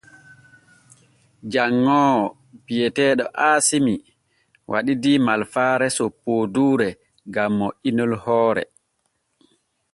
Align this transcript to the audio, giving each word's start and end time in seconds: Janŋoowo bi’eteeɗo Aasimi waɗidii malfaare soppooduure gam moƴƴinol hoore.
Janŋoowo 1.51 2.23
bi’eteeɗo 2.65 3.25
Aasimi 3.47 3.93
waɗidii 4.71 5.23
malfaare 5.25 5.87
soppooduure 5.97 6.89
gam 7.33 7.51
moƴƴinol 7.59 8.13
hoore. 8.23 8.63